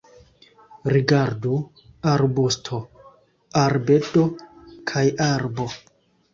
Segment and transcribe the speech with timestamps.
[0.95, 1.59] Rigardu:
[2.13, 2.81] arbusto,
[3.67, 4.27] arbedo
[4.95, 5.73] kaj arbo.